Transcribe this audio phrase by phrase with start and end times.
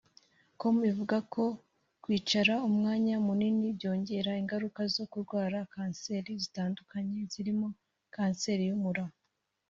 [0.59, 1.43] com ivuga ko
[2.03, 7.67] kwicara umwanya munini byongera ingaruka zo kurwara cancer zitandukanye zirimo
[8.15, 9.03] kanseri y’umura